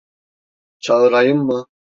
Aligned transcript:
Çağırayım 0.79 1.37
mı? 1.45 1.67